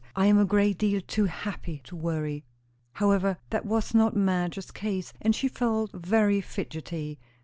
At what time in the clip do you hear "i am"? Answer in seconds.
0.15-0.39